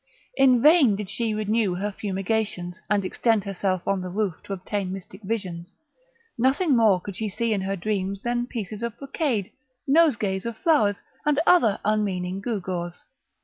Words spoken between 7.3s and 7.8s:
in her